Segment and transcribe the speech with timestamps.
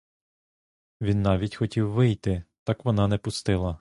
[1.01, 3.69] Він навіть хотів вийти, так вона не пустила.